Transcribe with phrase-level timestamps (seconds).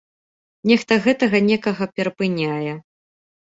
[0.71, 2.71] Нехта гэтага некага перапыняе.